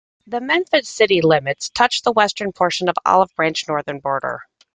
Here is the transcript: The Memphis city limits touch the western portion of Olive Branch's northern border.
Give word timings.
The 0.25 0.41
Memphis 0.41 0.89
city 0.89 1.21
limits 1.21 1.69
touch 1.69 2.01
the 2.01 2.11
western 2.11 2.53
portion 2.53 2.89
of 2.89 2.95
Olive 3.05 3.29
Branch's 3.35 3.67
northern 3.67 3.99
border. 3.99 4.41